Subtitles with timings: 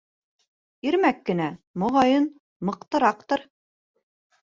[0.91, 1.51] Ирмәк кенә,
[1.85, 2.29] моғайын,
[2.71, 3.49] мыҡтыраҡтыр.